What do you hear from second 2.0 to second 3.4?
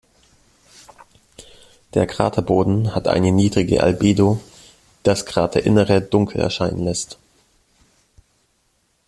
Kraterboden hat eine